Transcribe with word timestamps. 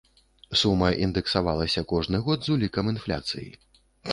Сума 0.61 0.87
індэксавалася 1.07 1.83
кожны 1.93 2.23
год 2.29 2.39
з 2.49 2.55
улікам 2.57 2.91
інфляцыі. 2.95 3.49